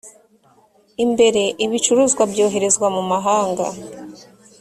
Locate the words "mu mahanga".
2.95-3.65